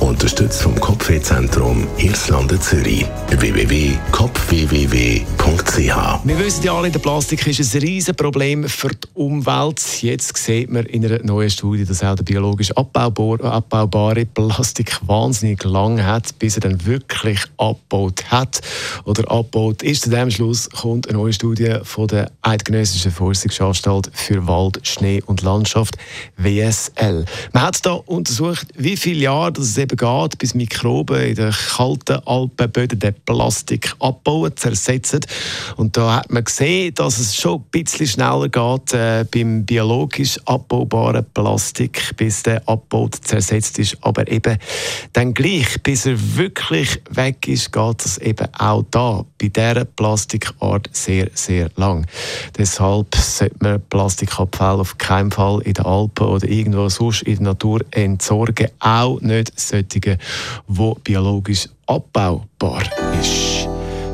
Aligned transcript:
Unterstützt 0.00 0.62
vom 0.62 0.74
Kopfwehzentrum 0.80 1.86
Irlande 1.98 2.58
Zürich. 2.58 3.04
www.kopfwww.ch 3.28 6.24
Wir 6.24 6.38
wissen 6.38 6.64
ja 6.64 6.74
alle, 6.74 6.90
der 6.90 7.00
Plastik 7.00 7.46
ist 7.46 7.74
ein 7.74 7.82
Riesenproblem 7.82 8.66
für 8.66 8.88
die 8.88 9.06
Umwelt. 9.12 10.02
Jetzt 10.02 10.34
sieht 10.38 10.70
man 10.70 10.86
in 10.86 11.04
einer 11.04 11.22
neuen 11.22 11.50
Studie, 11.50 11.84
dass 11.84 12.02
auch 12.02 12.14
der 12.14 12.24
biologisch 12.24 12.72
abbaubare 12.72 14.24
Plastik 14.24 14.98
wahnsinnig 15.06 15.62
lang 15.64 16.02
hat, 16.02 16.38
bis 16.38 16.56
er 16.56 16.62
dann 16.62 16.86
wirklich 16.86 17.40
abgebaut 17.58 18.24
hat 18.30 18.62
oder 19.04 19.30
abgebaut 19.30 19.82
ist. 19.82 20.04
Zu 20.04 20.10
dem 20.10 20.30
Schluss 20.30 20.70
kommt 20.70 21.08
eine 21.08 21.18
neue 21.18 21.34
Studie 21.34 21.76
von 21.82 22.08
der 22.08 22.30
Eidgenössischen 22.40 23.12
Forschungsanstalt 23.12 24.10
für 24.14 24.46
Wald, 24.46 24.80
Schnee 24.82 25.22
und 25.26 25.42
Landschaft, 25.42 25.98
WSL. 26.38 27.26
Man 27.52 27.62
hat 27.62 27.84
da 27.84 27.92
untersucht, 27.92 28.68
wie 28.76 28.96
viele 28.96 29.20
Jahre 29.20 29.52
das 29.52 29.74
geht, 29.96 30.38
bis 30.38 30.54
Mikroben 30.54 31.20
in 31.20 31.34
den 31.34 31.52
kalten 31.52 32.18
Alpenböden 32.26 32.98
den 32.98 33.14
Plastik 33.24 33.94
abbauen, 33.98 34.56
zersetzen. 34.56 35.20
Und 35.76 35.96
da 35.96 36.16
hat 36.16 36.30
man 36.30 36.44
gesehen, 36.44 36.94
dass 36.94 37.18
es 37.18 37.36
schon 37.36 37.60
ein 37.60 37.64
bisschen 37.70 38.06
schneller 38.06 38.48
geht 38.48 38.94
äh, 38.94 39.24
beim 39.30 39.64
biologisch 39.64 40.38
abbaubaren 40.44 41.26
Plastik, 41.32 42.16
bis 42.16 42.42
der 42.42 42.68
abgebaut, 42.68 43.16
zersetzt 43.22 43.78
ist. 43.78 43.96
Aber 44.00 44.30
eben 44.30 44.58
dann 45.12 45.34
gleich, 45.34 45.82
bis 45.82 46.06
er 46.06 46.16
wirklich 46.36 47.00
weg 47.10 47.46
ist, 47.48 47.72
geht 47.72 48.04
es 48.04 48.18
eben 48.18 48.48
auch 48.54 48.84
da, 48.90 49.24
bei 49.40 49.48
dieser 49.48 49.84
Plastikart 49.84 50.88
sehr, 50.92 51.28
sehr 51.34 51.70
lang. 51.76 52.06
Deshalb 52.58 53.14
sollte 53.14 53.56
man 53.60 53.80
Plastikabfälle 53.88 54.80
auf 54.80 54.98
keinen 54.98 55.30
Fall 55.30 55.60
in 55.62 55.74
den 55.74 55.84
Alpen 55.84 56.26
oder 56.26 56.46
irgendwo 56.46 56.88
sonst 56.88 57.22
in 57.22 57.36
der 57.36 57.44
Natur 57.44 57.80
entsorgen. 57.90 58.68
Auch 58.80 59.20
nicht 59.20 59.58
solche, 59.58 59.84
die 59.84 60.16
biologisch 61.04 61.68
abbaubar 61.86 62.82
ist. 63.20 63.68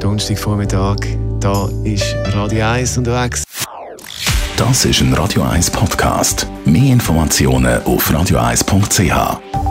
Donnerstagvormittag, 0.00 0.98
da 1.40 1.68
ist 1.84 2.14
Radio 2.32 2.66
1 2.66 2.98
unterwegs. 2.98 3.44
Das 4.56 4.84
ist 4.84 5.00
ein 5.00 5.12
Radio 5.14 5.42
1 5.42 5.70
Podcast. 5.70 6.46
Mehr 6.64 6.92
Informationen 6.92 7.82
auf 7.84 8.10
radio1.ch. 8.10 9.67